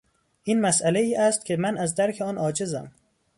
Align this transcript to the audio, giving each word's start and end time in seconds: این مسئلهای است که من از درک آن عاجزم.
این 0.43 0.61
مسئلهای 0.61 1.15
است 1.15 1.45
که 1.45 1.57
من 1.57 1.77
از 1.77 1.95
درک 1.95 2.21
آن 2.21 2.37
عاجزم. 2.37 2.91